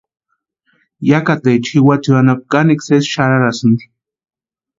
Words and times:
Yakateecha 1.09 1.71
jiwatsio 1.73 2.13
anapu 2.19 2.43
kanekwa 2.51 2.85
sésï 2.87 3.09
xarharasïnti. 3.13 3.85